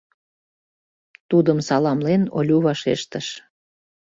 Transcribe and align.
Тудым 1.29 1.59
саламлен, 1.67 2.23
Олю 2.37 2.57
вашештыш. 2.65 3.27